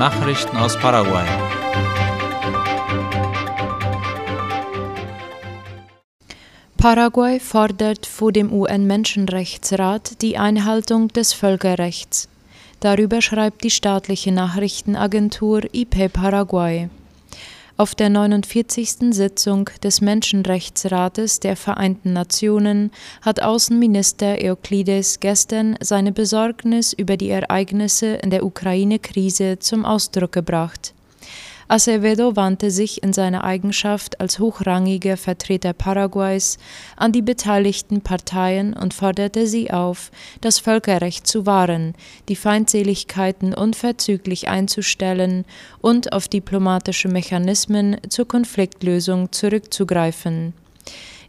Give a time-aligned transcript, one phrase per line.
[0.00, 1.26] Nachrichten aus Paraguay.
[6.78, 12.30] Paraguay fordert vor dem UN-Menschenrechtsrat die Einhaltung des Völkerrechts.
[12.80, 16.88] Darüber schreibt die staatliche Nachrichtenagentur IP Paraguay.
[17.80, 19.14] Auf der 49.
[19.14, 22.90] Sitzung des Menschenrechtsrates der Vereinten Nationen
[23.22, 30.92] hat Außenminister Euklides gestern seine Besorgnis über die Ereignisse in der Ukraine-Krise zum Ausdruck gebracht.
[31.70, 36.58] Acevedo wandte sich in seiner Eigenschaft als hochrangiger Vertreter Paraguays
[36.96, 40.10] an die beteiligten Parteien und forderte sie auf,
[40.40, 41.94] das Völkerrecht zu wahren,
[42.28, 45.44] die Feindseligkeiten unverzüglich einzustellen
[45.80, 50.54] und auf diplomatische Mechanismen zur Konfliktlösung zurückzugreifen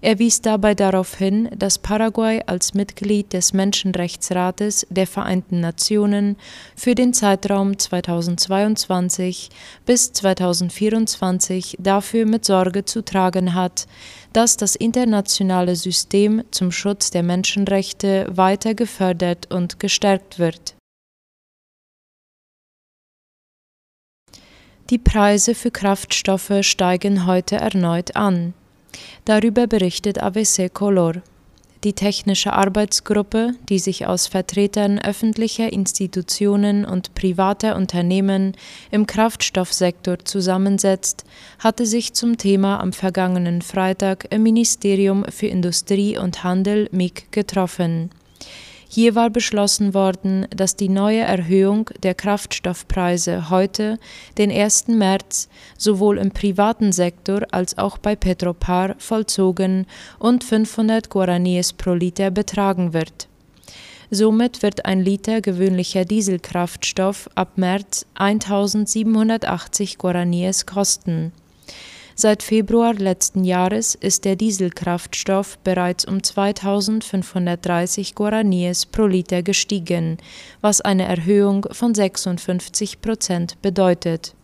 [0.02, 6.38] er wies dabei darauf hin, dass Paraguay als Mitglied des Menschenrechtsrates der Vereinten Nationen
[6.76, 9.50] für den Zeitraum 2022
[9.86, 13.88] bis 2024 dafür mit Sorge zu tragen hat,
[14.34, 20.75] dass das internationale System zum Schutz der Menschenrechte weiter gefördert und gestärkt wird.
[24.90, 28.53] Die Preise für Kraftstoffe steigen heute erneut an.
[29.25, 31.22] Darüber berichtet AVC Color.
[31.84, 38.56] Die technische Arbeitsgruppe, die sich aus Vertretern öffentlicher Institutionen und privater Unternehmen
[38.92, 41.25] im Kraftstoffsektor zusammensetzt,
[41.58, 48.12] hatte sich zum Thema am vergangenen Freitag im Ministerium für Industrie und Handel MIG getroffen.
[48.94, 53.97] Hier war beschlossen worden, dass die neue Erhöhung der Kraftstoffpreise heute,
[54.38, 54.89] den 1.
[54.89, 55.47] März,
[55.78, 59.88] sowohl im privaten Sektor als auch bei Petropar vollzogen
[60.19, 63.30] und 500 Guaraníes pro Liter betragen wird.
[64.09, 71.31] Somit wird ein Liter gewöhnlicher Dieselkraftstoff ab März 1780 Guaraníes kosten
[72.22, 80.18] Seit Februar letzten Jahres ist der Dieselkraftstoff bereits um 2530 Guaraníes pro Liter gestiegen,
[80.62, 84.35] was eine Erhöhung von 56 Prozent bedeutet.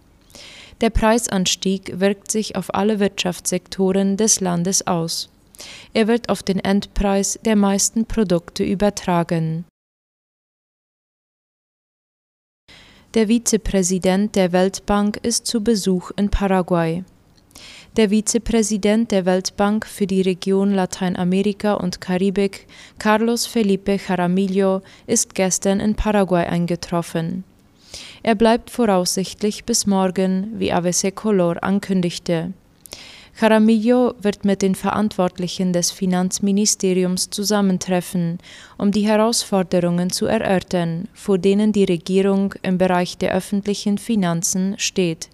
[0.81, 5.29] Der Preisanstieg wirkt sich auf alle Wirtschaftssektoren des Landes aus.
[5.94, 9.66] Er wird auf den Endpreis der meisten Produkte übertragen.
[13.13, 17.03] Der Vizepräsident der Weltbank ist zu Besuch in Paraguay.
[17.97, 22.68] Der Vizepräsident der Weltbank für die Region Lateinamerika und Karibik,
[23.00, 27.44] Carlos Felipe Jaramillo, ist gestern in Paraguay eingetroffen.
[28.22, 32.53] Er bleibt voraussichtlich bis morgen, wie AVC Color ankündigte.
[33.41, 38.38] Jaramillo wird mit den Verantwortlichen des Finanzministeriums zusammentreffen,
[38.78, 45.29] um die Herausforderungen zu erörtern, vor denen die Regierung im Bereich der öffentlichen Finanzen steht.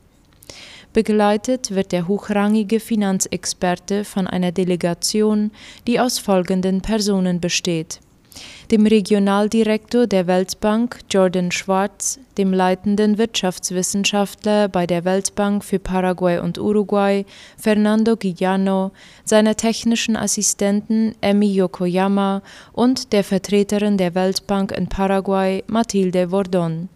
[0.93, 5.51] Begleitet wird der hochrangige Finanzexperte von einer Delegation,
[5.87, 7.99] die aus folgenden Personen besteht
[8.71, 16.57] dem Regionaldirektor der Weltbank Jordan Schwartz, dem leitenden Wirtschaftswissenschaftler bei der Weltbank für Paraguay und
[16.57, 17.25] Uruguay
[17.57, 18.91] Fernando Guillano,
[19.25, 26.89] seiner technischen Assistenten Emi Yokoyama und der Vertreterin der Weltbank in Paraguay Mathilde Vordon.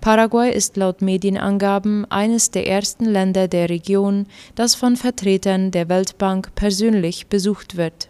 [0.00, 6.54] Paraguay ist laut Medienangaben eines der ersten Länder der Region, das von Vertretern der Weltbank
[6.54, 8.08] persönlich besucht wird.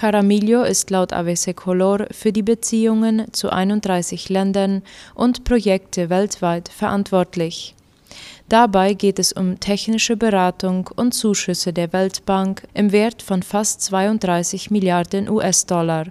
[0.00, 4.82] Jaramillo ist laut AVC Color für die Beziehungen zu 31 Ländern
[5.14, 7.74] und Projekte weltweit verantwortlich.
[8.48, 14.70] Dabei geht es um technische Beratung und Zuschüsse der Weltbank im Wert von fast 32
[14.70, 16.06] Milliarden US-Dollar.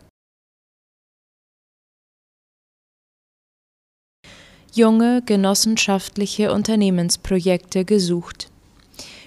[4.73, 8.47] Junge genossenschaftliche Unternehmensprojekte gesucht.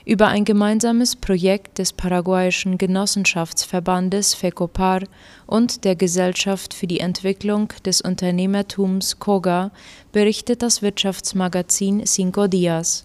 [0.07, 5.03] Über ein gemeinsames Projekt des paraguayischen Genossenschaftsverbandes FECOPAR
[5.47, 9.71] und der Gesellschaft für die Entwicklung des Unternehmertums COGA
[10.13, 13.05] berichtet das Wirtschaftsmagazin Cinco Dias.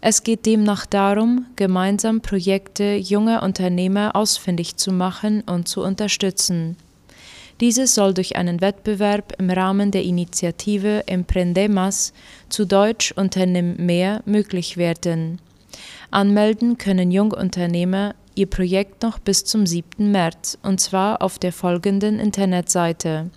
[0.00, 6.76] Es geht demnach darum, gemeinsam Projekte junger Unternehmer ausfindig zu machen und zu unterstützen.
[7.60, 12.12] Dieses soll durch einen Wettbewerb im Rahmen der Initiative Emprendemas
[12.48, 15.40] zu Deutsch Unternimm mehr möglich werden.
[16.10, 20.10] Anmelden können Jungunternehmer ihr Projekt noch bis zum 7.
[20.12, 23.30] März und zwar auf der folgenden Internetseite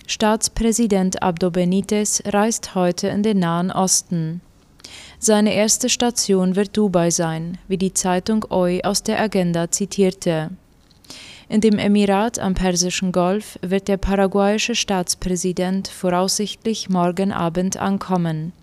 [0.07, 4.39] Staatspräsident Abdo Benitez reist heute in den Nahen Osten.
[5.21, 10.49] Seine erste Station wird Dubai sein, wie die Zeitung OI aus der Agenda zitierte.
[11.49, 18.53] In dem Emirat am Persischen Golf wird der paraguayische Staatspräsident voraussichtlich morgen Abend ankommen.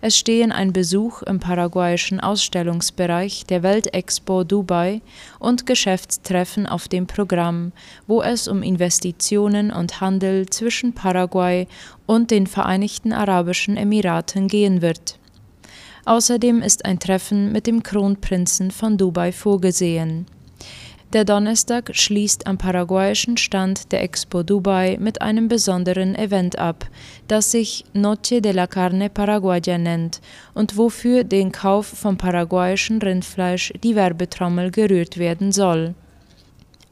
[0.00, 5.00] Es stehen ein Besuch im paraguayischen Ausstellungsbereich der Weltexpo Dubai
[5.38, 7.70] und Geschäftstreffen auf dem Programm,
[8.08, 11.68] wo es um Investitionen und Handel zwischen Paraguay
[12.04, 15.18] und den Vereinigten Arabischen Emiraten gehen wird.
[16.04, 20.26] Außerdem ist ein Treffen mit dem Kronprinzen von Dubai vorgesehen.
[21.14, 26.88] Der Donnerstag schließt am paraguayischen Stand der Expo Dubai mit einem besonderen Event ab,
[27.28, 30.20] das sich Noche de la Carne Paraguaya nennt
[30.54, 35.94] und wofür den Kauf von paraguayischem Rindfleisch die Werbetrommel gerührt werden soll.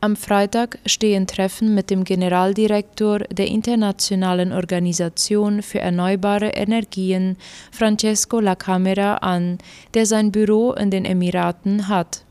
[0.05, 7.37] Am Freitag stehen Treffen mit dem Generaldirektor der Internationalen Organisation für Erneuerbare Energien,
[7.71, 9.59] Francesco La Camera, an,
[9.95, 12.25] der sein Büro in den Emiraten hat.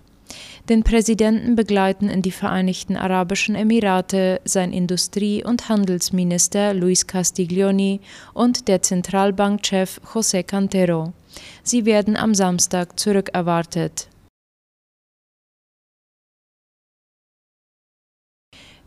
[0.67, 8.01] Den Präsidenten begleiten in die Vereinigten Arabischen Emirate sein Industrie- und Handelsminister Luis Castiglioni
[8.33, 11.13] und der Zentralbankchef José Cantero.
[11.63, 14.10] Sie werden am Samstag zurückerwartet.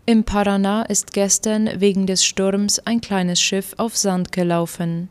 [0.07, 5.09] Im Paraná ist gestern wegen des Sturms ein kleines Schiff auf Sand gelaufen.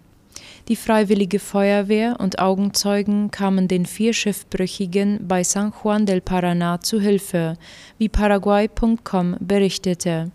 [0.68, 7.02] Die Freiwillige Feuerwehr und Augenzeugen kamen den vier Schiffbrüchigen bei San Juan del Paraná zu
[7.02, 7.58] Hilfe,
[7.98, 10.30] wie Paraguay.com berichtete.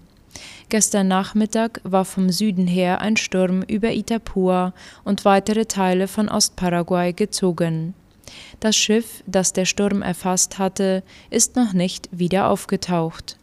[0.71, 4.75] Gestern Nachmittag war vom Süden her ein Sturm über Itapua
[5.05, 7.95] und weitere Teile von Ostparaguay gezogen.
[8.59, 13.38] Das Schiff, das der Sturm erfasst hatte, ist noch nicht wieder aufgetaucht.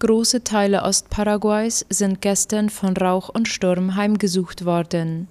[0.00, 5.26] Große Teile Ostparaguays sind gestern von Rauch und Sturm heimgesucht worden.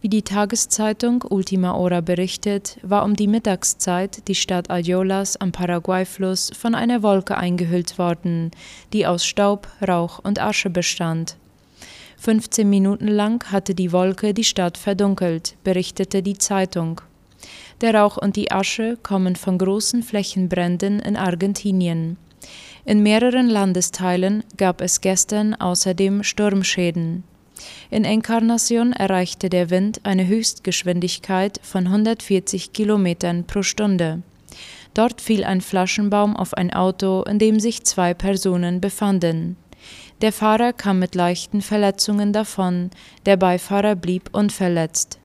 [0.00, 6.52] Wie die Tageszeitung Ultima Hora berichtet, war um die Mittagszeit die Stadt Ayolas am Paraguayfluss
[6.56, 8.52] von einer Wolke eingehüllt worden,
[8.92, 11.34] die aus Staub, Rauch und Asche bestand.
[12.18, 17.00] 15 Minuten lang hatte die Wolke die Stadt verdunkelt, berichtete die Zeitung.
[17.80, 22.18] Der Rauch und die Asche kommen von großen Flächenbränden in Argentinien.
[22.84, 27.24] In mehreren Landesteilen gab es gestern außerdem Sturmschäden.
[27.90, 34.22] In Encarnacion erreichte der Wind eine Höchstgeschwindigkeit von 140 Kilometern pro Stunde.
[34.94, 39.56] Dort fiel ein Flaschenbaum auf ein Auto, in dem sich zwei Personen befanden.
[40.20, 42.90] Der Fahrer kam mit leichten Verletzungen davon,
[43.24, 45.18] der Beifahrer blieb unverletzt.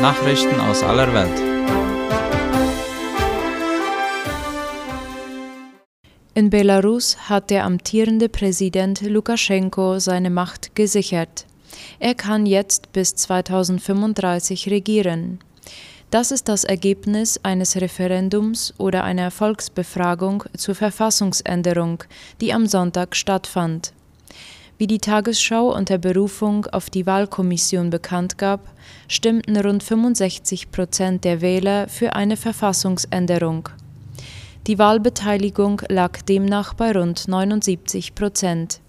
[0.00, 1.47] Nachrichten aus aller Welt.
[6.38, 11.46] In Belarus hat der amtierende Präsident Lukaschenko seine Macht gesichert.
[11.98, 15.40] Er kann jetzt bis 2035 regieren.
[16.12, 22.04] Das ist das Ergebnis eines Referendums oder einer Volksbefragung zur Verfassungsänderung,
[22.40, 23.92] die am Sonntag stattfand.
[24.76, 28.60] Wie die Tagesschau unter Berufung auf die Wahlkommission bekannt gab,
[29.08, 33.70] stimmten rund 65 Prozent der Wähler für eine Verfassungsänderung.
[34.68, 38.82] Die Wahlbeteiligung lag demnach bei rund 79 Prozent.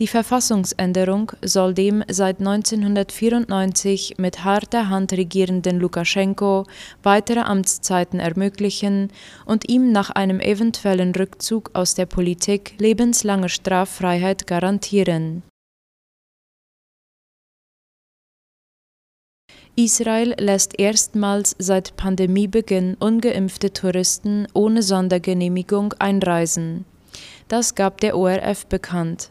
[0.00, 6.64] Die Verfassungsänderung soll dem seit 1994 mit harter Hand regierenden Lukaschenko
[7.04, 9.12] weitere Amtszeiten ermöglichen
[9.46, 15.44] und ihm nach einem eventuellen Rückzug aus der Politik lebenslange Straffreiheit garantieren
[19.76, 26.84] Israel lässt erstmals seit Pandemiebeginn ungeimpfte Touristen ohne Sondergenehmigung einreisen.
[27.48, 29.30] Das gab der ORF bekannt.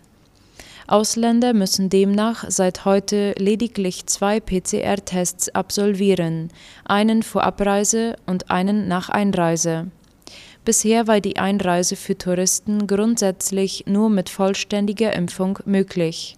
[0.86, 6.50] Ausländer müssen demnach seit heute lediglich zwei PCR-Tests absolvieren,
[6.84, 9.92] einen vor Abreise und einen nach Einreise.
[10.66, 16.38] Bisher war die Einreise für Touristen grundsätzlich nur mit vollständiger Impfung möglich.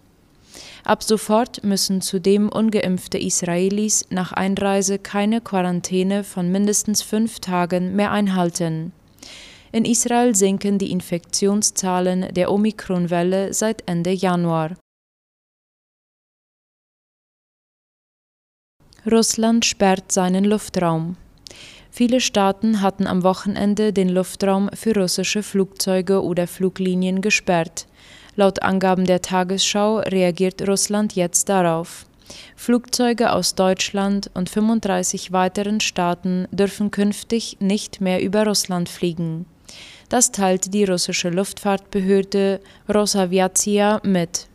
[0.85, 8.11] Ab sofort müssen zudem ungeimpfte Israelis nach Einreise keine Quarantäne von mindestens fünf Tagen mehr
[8.11, 8.93] einhalten.
[9.71, 14.77] In Israel sinken die Infektionszahlen der Omikron-Welle seit Ende Januar.
[19.11, 21.17] Russland sperrt seinen Luftraum.
[21.89, 27.87] Viele Staaten hatten am Wochenende den Luftraum für russische Flugzeuge oder Fluglinien gesperrt.
[28.35, 32.05] Laut Angaben der Tagesschau reagiert Russland jetzt darauf.
[32.55, 39.45] Flugzeuge aus Deutschland und 35 weiteren Staaten dürfen künftig nicht mehr über Russland fliegen.
[40.09, 42.59] Das teilte die russische Luftfahrtbehörde
[42.93, 44.47] Rosaviatia mit.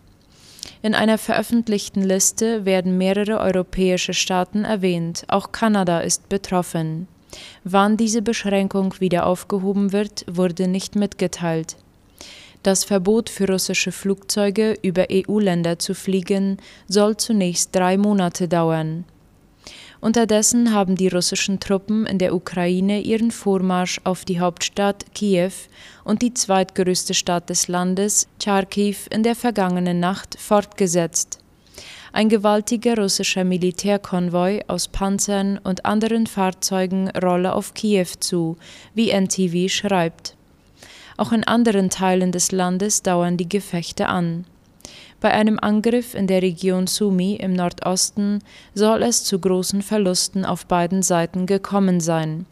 [0.83, 7.09] In einer veröffentlichten Liste werden mehrere europäische Staaten erwähnt, auch Kanada ist betroffen.
[7.65, 11.77] Wann diese Beschränkung wieder aufgehoben wird, wurde nicht mitgeteilt.
[12.62, 19.05] Das Verbot für russische Flugzeuge über EU-Länder zu fliegen soll zunächst drei Monate dauern.
[20.00, 25.52] Unterdessen haben die russischen Truppen in der Ukraine ihren Vormarsch auf die Hauptstadt Kiew
[26.05, 31.38] und die zweitgrößte Stadt des Landes, Charkiw, in der vergangenen Nacht fortgesetzt.
[32.12, 38.57] Ein gewaltiger russischer Militärkonvoi aus Panzern und anderen Fahrzeugen rolle auf Kiew zu,
[38.95, 40.37] wie NTV schreibt.
[41.21, 44.47] Auch in anderen Teilen des Landes dauern die Gefechte an.
[45.21, 48.39] Bei einem Angriff in der Region Sumi im Nordosten
[48.73, 52.47] soll es zu großen Verlusten auf beiden Seiten gekommen sein.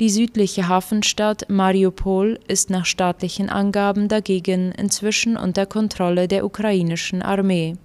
[0.00, 7.76] Die südliche Hafenstadt Mariupol ist nach staatlichen Angaben dagegen inzwischen unter Kontrolle der ukrainischen Armee.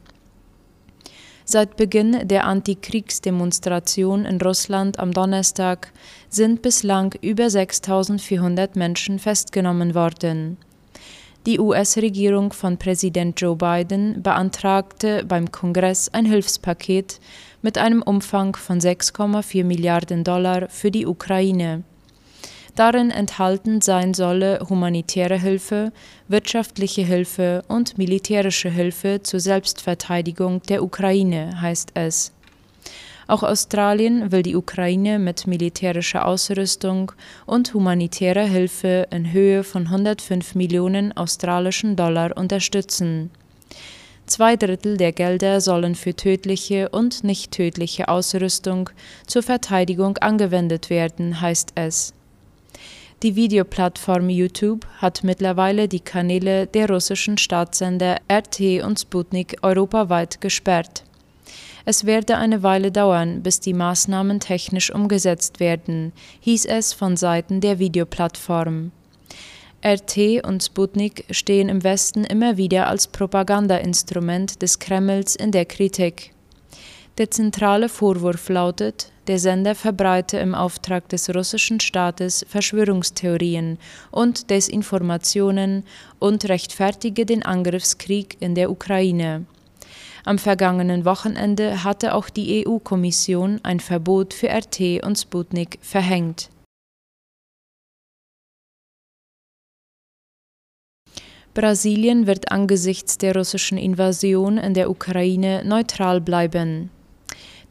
[1.51, 5.91] Seit Beginn der Antikriegsdemonstration in Russland am Donnerstag
[6.29, 10.57] sind bislang über 6400 Menschen festgenommen worden.
[11.47, 17.19] Die US-Regierung von Präsident Joe Biden beantragte beim Kongress ein Hilfspaket
[17.63, 21.83] mit einem Umfang von 6,4 Milliarden Dollar für die Ukraine.
[22.79, 25.91] Darin enthalten sein solle humanitäre Hilfe,
[26.29, 32.31] wirtschaftliche Hilfe und militärische Hilfe zur Selbstverteidigung der Ukraine, heißt es.
[33.27, 37.11] Auch Australien will die Ukraine mit militärischer Ausrüstung
[37.45, 43.29] und humanitärer Hilfe in Höhe von 105 Millionen australischen Dollar unterstützen.
[44.25, 48.89] Zwei Drittel der Gelder sollen für tödliche und nicht tödliche Ausrüstung
[49.27, 52.13] zur Verteidigung angewendet werden, heißt es.
[53.21, 61.03] Die Videoplattform YouTube hat mittlerweile die Kanäle der russischen Staatssender RT und Sputnik europaweit gesperrt.
[61.83, 67.59] Es werde eine Weile dauern, bis die Maßnahmen technisch umgesetzt werden, hieß es von Seiten
[67.59, 68.91] der Videoplattform.
[69.85, 76.31] RT und Sputnik stehen im Westen immer wieder als Propagandainstrument des Kremls in der Kritik.
[77.17, 83.77] Der zentrale Vorwurf lautet, der Sender verbreite im Auftrag des russischen Staates Verschwörungstheorien
[84.09, 85.83] und Desinformationen
[86.17, 89.45] und rechtfertige den Angriffskrieg in der Ukraine.
[90.25, 96.49] Am vergangenen Wochenende hatte auch die EU-Kommission ein Verbot für RT und Sputnik verhängt.
[101.53, 106.89] Brasilien wird angesichts der russischen Invasion in der Ukraine neutral bleiben.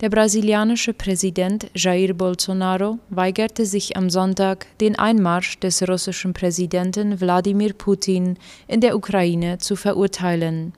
[0.00, 7.72] Der brasilianische Präsident Jair Bolsonaro weigerte sich am Sonntag, den Einmarsch des russischen Präsidenten Wladimir
[7.72, 8.38] Putin
[8.68, 10.72] in der Ukraine zu verurteilen.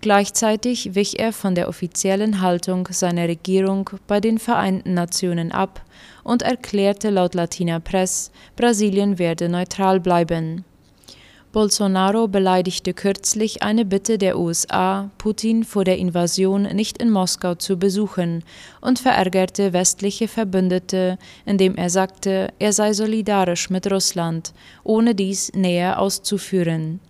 [0.00, 5.82] Gleichzeitig wich er von der offiziellen Haltung seiner Regierung bei den Vereinten Nationen ab
[6.22, 10.64] und erklärte laut Latina Press, Brasilien werde neutral bleiben.
[11.56, 17.78] Bolsonaro beleidigte kürzlich eine Bitte der USA, Putin vor der Invasion nicht in Moskau zu
[17.78, 18.44] besuchen,
[18.82, 24.52] und verärgerte westliche Verbündete, indem er sagte, er sei solidarisch mit Russland,
[24.84, 27.00] ohne dies näher auszuführen.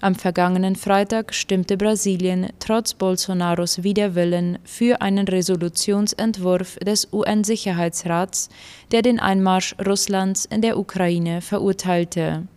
[0.00, 8.48] Am vergangenen Freitag stimmte Brasilien trotz Bolsonaros Widerwillen für einen Resolutionsentwurf des UN-Sicherheitsrats,
[8.90, 12.48] der den Einmarsch Russlands in der Ukraine verurteilte.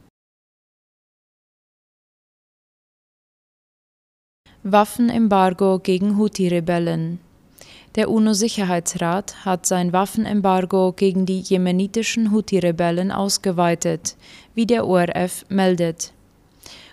[4.64, 7.18] Waffenembargo gegen Houthi-Rebellen.
[7.96, 14.16] Der UNO-Sicherheitsrat hat sein Waffenembargo gegen die jemenitischen Houthi-Rebellen ausgeweitet,
[14.54, 16.14] wie der ORF meldet.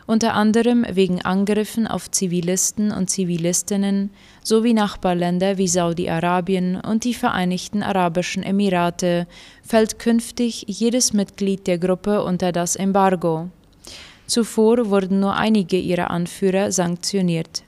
[0.06, 7.82] Unter anderem wegen Angriffen auf Zivilisten und Zivilistinnen sowie Nachbarländer wie Saudi-Arabien und die Vereinigten
[7.82, 9.26] Arabischen Emirate
[9.62, 13.50] fällt künftig jedes Mitglied der Gruppe unter das Embargo.
[14.28, 17.64] Zuvor wurden nur einige ihrer Anführer sanktioniert.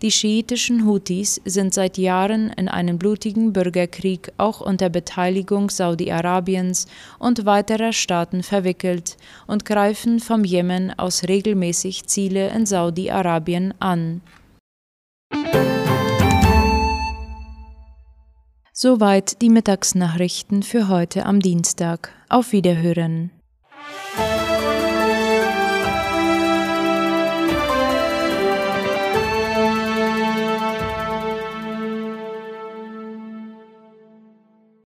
[0.00, 6.86] Die schiitischen Houthis sind seit Jahren in einen blutigen Bürgerkrieg auch unter Beteiligung Saudi-Arabiens
[7.18, 9.16] und weiterer Staaten verwickelt
[9.48, 14.20] und greifen vom Jemen aus regelmäßig Ziele in Saudi-Arabien an.
[18.72, 22.12] Soweit die Mittagsnachrichten für heute am Dienstag.
[22.28, 23.32] Auf Wiederhören.